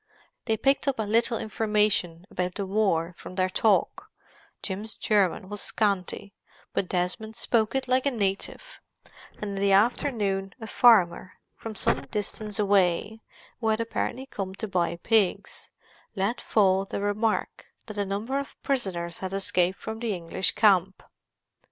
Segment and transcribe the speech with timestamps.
[0.45, 6.33] They picked up a little information about the war from their talk—Jim's German was scanty,
[6.73, 8.81] but Desmond spoke it like a native;
[9.35, 13.21] and in the afternoon a farmer from some distance away,
[13.59, 15.69] who had apparently come to buy pigs,
[16.15, 21.03] let fall the remark that a number of prisoners had escaped from the English camp.